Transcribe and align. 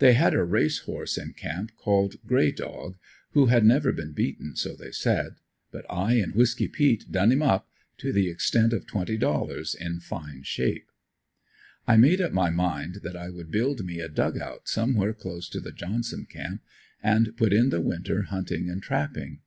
They 0.00 0.14
had 0.14 0.34
a 0.34 0.42
race 0.42 0.80
horse 0.80 1.16
in 1.16 1.34
camp 1.34 1.76
called 1.76 2.16
"Gray 2.26 2.50
dog," 2.50 2.96
who 3.30 3.46
had 3.46 3.64
never 3.64 3.92
been 3.92 4.10
beaten, 4.10 4.56
so 4.56 4.74
they 4.74 4.90
said, 4.90 5.36
but 5.70 5.86
I 5.88 6.14
and 6.14 6.34
Whisky 6.34 6.66
peat 6.66 7.12
done 7.12 7.30
him 7.30 7.42
up, 7.42 7.68
to 7.98 8.12
the 8.12 8.28
extent 8.28 8.72
of 8.72 8.88
twenty 8.88 9.16
dollars, 9.16 9.76
in 9.76 10.00
fine 10.00 10.42
shape. 10.42 10.90
I 11.86 11.96
made 11.96 12.20
up 12.20 12.32
my 12.32 12.50
mind 12.50 13.02
that 13.04 13.16
I 13.16 13.30
would 13.30 13.52
build 13.52 13.84
me 13.84 14.00
a 14.00 14.08
"dug 14.08 14.36
out" 14.36 14.66
somewhere 14.68 15.14
close 15.14 15.48
to 15.50 15.60
the 15.60 15.70
Johnson 15.70 16.26
camp 16.26 16.60
and 17.00 17.36
put 17.36 17.52
in 17.52 17.70
the 17.70 17.80
winter 17.80 18.22
hunting 18.22 18.68
and 18.68 18.82
trapping. 18.82 19.42